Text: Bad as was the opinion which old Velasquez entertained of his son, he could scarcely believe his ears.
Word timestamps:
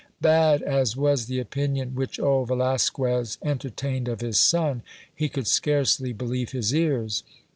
Bad 0.19 0.63
as 0.63 0.97
was 0.97 1.27
the 1.27 1.37
opinion 1.39 1.93
which 1.93 2.19
old 2.19 2.47
Velasquez 2.47 3.37
entertained 3.43 4.07
of 4.07 4.21
his 4.21 4.39
son, 4.39 4.81
he 5.13 5.29
could 5.29 5.45
scarcely 5.45 6.11
believe 6.11 6.53
his 6.53 6.73
ears. 6.73 7.21